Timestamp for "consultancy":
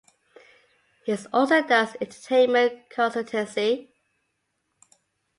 2.89-3.89